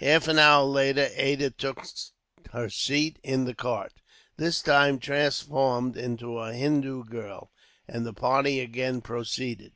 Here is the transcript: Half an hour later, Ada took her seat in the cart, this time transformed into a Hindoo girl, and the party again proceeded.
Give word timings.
Half 0.00 0.26
an 0.26 0.36
hour 0.36 0.64
later, 0.64 1.10
Ada 1.14 1.50
took 1.50 1.86
her 2.50 2.68
seat 2.68 3.20
in 3.22 3.44
the 3.44 3.54
cart, 3.54 3.92
this 4.36 4.60
time 4.60 4.98
transformed 4.98 5.96
into 5.96 6.40
a 6.40 6.52
Hindoo 6.52 7.04
girl, 7.04 7.52
and 7.86 8.04
the 8.04 8.12
party 8.12 8.58
again 8.58 9.00
proceeded. 9.00 9.74